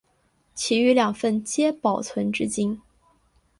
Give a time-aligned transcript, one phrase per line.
[0.55, 2.81] 其余两份皆保存至今。